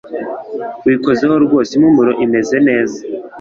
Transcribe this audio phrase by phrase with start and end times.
[0.85, 2.99] wikozeho rwose impumuro imeze neza,